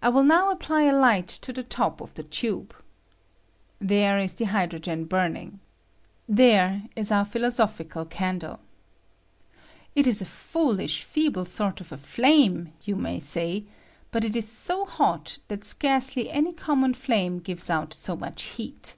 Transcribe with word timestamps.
I 0.00 0.08
will 0.08 0.22
now 0.22 0.50
apply 0.50 0.84
a 0.84 0.94
light 0.96 1.28
to 1.28 1.52
the 1.52 1.62
top 1.62 2.00
of 2.00 2.14
the 2.14 2.22
tube. 2.22 2.74
There 3.78 4.18
is 4.18 4.32
the 4.32 4.46
hydrogen 4.46 5.04
burning. 5.04 5.60
There 6.26 6.84
is 6.96 7.12
our 7.12 7.26
philosoph 7.26 7.76
ical 7.84 8.08
candle. 8.08 8.60
It 9.94 10.06
is 10.06 10.22
a 10.22 10.24
foolish, 10.24 11.02
feeble 11.04 11.44
sort 11.44 11.82
of 11.82 11.92
a 11.92 11.98
flame, 11.98 12.72
you 12.82 12.96
may 12.96 13.20
say, 13.20 13.66
but 14.10 14.24
it 14.24 14.34
ig 14.34 14.44
so 14.44 14.86
hot 14.86 15.36
that 15.48 15.62
scarcely 15.62 16.30
any 16.30 16.54
common 16.54 16.94
flame 16.94 17.38
gives 17.38 17.68
out 17.68 17.92
so 17.92 18.16
much 18.16 18.44
heat. 18.44 18.94